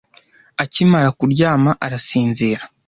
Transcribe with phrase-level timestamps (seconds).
[0.63, 2.61] Akimara kuryama, arasinzira.